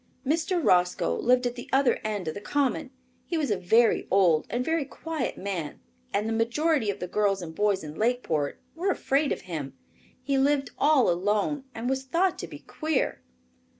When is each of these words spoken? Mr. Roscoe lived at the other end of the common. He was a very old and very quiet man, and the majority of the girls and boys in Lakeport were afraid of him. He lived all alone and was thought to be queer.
Mr. 0.25 0.59
Roscoe 0.63 1.15
lived 1.15 1.45
at 1.45 1.53
the 1.53 1.69
other 1.71 1.99
end 2.03 2.27
of 2.27 2.33
the 2.33 2.41
common. 2.41 2.89
He 3.27 3.37
was 3.37 3.51
a 3.51 3.55
very 3.55 4.07
old 4.09 4.47
and 4.49 4.65
very 4.65 4.83
quiet 4.83 5.37
man, 5.37 5.79
and 6.11 6.27
the 6.27 6.33
majority 6.33 6.89
of 6.89 6.99
the 6.99 7.05
girls 7.07 7.43
and 7.43 7.53
boys 7.53 7.83
in 7.83 7.93
Lakeport 7.93 8.59
were 8.73 8.89
afraid 8.89 9.31
of 9.31 9.41
him. 9.41 9.77
He 10.23 10.39
lived 10.39 10.71
all 10.79 11.07
alone 11.07 11.65
and 11.75 11.87
was 11.87 12.01
thought 12.03 12.39
to 12.39 12.47
be 12.47 12.57
queer. 12.61 13.21